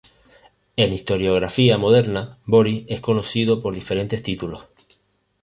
En 0.77 0.89
la 0.89 0.95
historiografía 0.95 1.77
moderna, 1.77 2.39
Boris 2.47 2.85
es 2.87 3.01
conocido 3.01 3.61
por 3.61 3.75
diferentes 3.75 4.23
títulos. 4.23 4.67